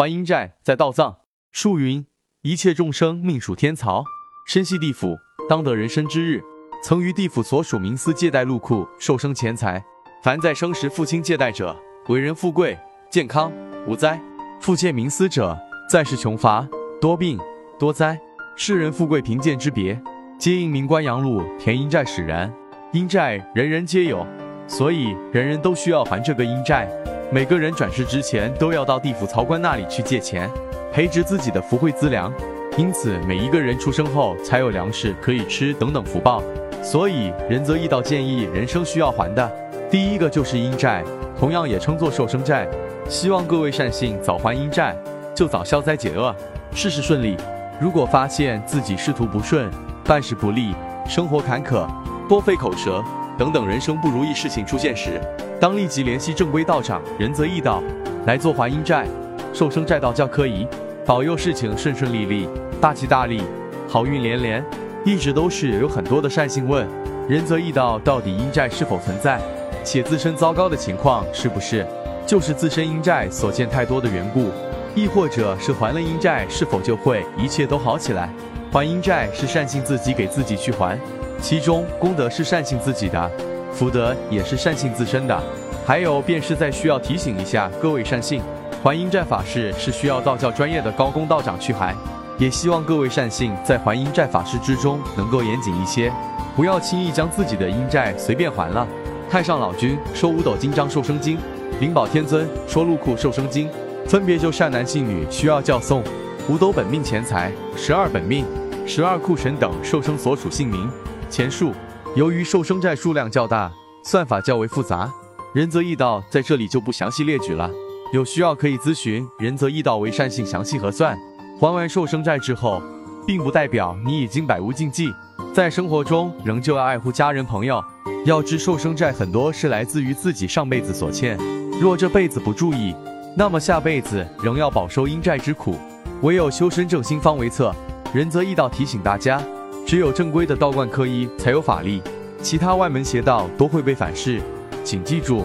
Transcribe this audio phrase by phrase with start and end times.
[0.00, 1.18] 还阴债在道藏。
[1.52, 2.06] 术云：
[2.40, 4.02] 一切众生命属天曹，
[4.46, 6.40] 身系地府，当得人身之日，
[6.82, 9.84] 曾于地府所属冥司借贷入库，受生钱财。
[10.22, 11.76] 凡在生时父亲借贷者，
[12.08, 12.78] 为人富贵、
[13.10, 13.52] 健康、
[13.86, 14.18] 无灾；
[14.58, 15.54] 复借冥司者，
[15.90, 16.66] 在世穷乏、
[16.98, 17.38] 多病、
[17.78, 18.18] 多灾。
[18.56, 20.00] 世人富贵贫贱之别，
[20.38, 22.50] 皆因冥官阳禄填阴债使然。
[22.92, 24.26] 阴债人人皆有，
[24.66, 26.88] 所以人人都需要还这个阴债。
[27.32, 30.50] 每个人转世之前，都要到地府曹官那里去借钱，
[30.92, 32.32] 培植自己的福慧资粮。
[32.76, 36.42] 因此，每一个人出生后才有粮食可以吃等等福报。
[36.82, 39.48] 所以，仁泽义道建议人生需要还的
[39.88, 41.04] 第一个就是阴债，
[41.38, 42.68] 同样也称作寿生债。
[43.08, 44.96] 希望各位善信早还阴债，
[45.32, 46.34] 就早消灾解厄，
[46.74, 47.36] 事事顺利。
[47.80, 49.70] 如果发现自己仕途不顺、
[50.04, 50.74] 办事不利、
[51.06, 51.86] 生活坎坷，
[52.28, 53.00] 多费口舌
[53.40, 55.18] 等等人生不如意事情出现时，
[55.58, 57.82] 当立即联系正规道长仁泽义道
[58.26, 59.06] 来做还阴债、
[59.54, 60.68] 寿生债道教科仪，
[61.06, 62.46] 保佑事情顺顺利利、
[62.82, 63.40] 大吉大利、
[63.88, 64.62] 好运连连。
[65.06, 66.86] 一直都是有很多的善信问
[67.26, 69.40] 仁泽义道到底阴债是否存在，
[69.82, 71.86] 且自身糟糕的情况是不是
[72.26, 74.50] 就是自身阴债所见太多的缘故，
[74.94, 78.28] 亦或者是还了阴债是否就会一切都好起来？
[78.70, 80.98] 还阴债是善信自己给自己去还。
[81.40, 83.30] 其中功德是善信自己的，
[83.72, 85.42] 福德也是善信自身的。
[85.86, 88.40] 还有便是在需要提醒一下各位善信，
[88.82, 91.94] 还阴债法事是需要道教专业的高公道长去还，
[92.38, 96.12] 也希望各位善信在还阴债法事之中能够严谨一些，
[96.54, 98.86] 不要轻易将自己的阴债随便还了。
[99.28, 101.38] 太上老君说五斗金章寿生经，
[101.80, 103.68] 灵宝天尊说禄库寿生经，
[104.06, 106.02] 分别就善男信女需要教诵
[106.48, 108.44] 五斗本命钱财、十二本命、
[108.86, 110.88] 十二库神等寿生所属姓名。
[111.30, 111.72] 前述，
[112.16, 113.70] 由于寿生债数量较大，
[114.02, 115.08] 算法较为复杂，
[115.54, 117.70] 仁泽义道在这里就不详细列举了。
[118.12, 121.16] 有需要可以咨询仁泽义道为善信详细核算。
[121.60, 122.82] 还完寿生债之后，
[123.24, 125.14] 并不代表你已经百无禁忌，
[125.54, 127.82] 在生活中仍旧要爱护家人朋友。
[128.26, 131.38] 要知寿生债很多是来自于自己上辈子所欠，
[131.80, 132.92] 若这辈子不注意，
[133.36, 135.76] 那么下辈子仍要饱受阴债之苦。
[136.22, 137.72] 唯有修身正心方为策。
[138.12, 139.40] 仁泽义道提醒大家。
[139.86, 142.00] 只有正规的道观科医才有法力，
[142.40, 144.40] 其他外门邪道都会被反噬，
[144.84, 145.44] 请记住。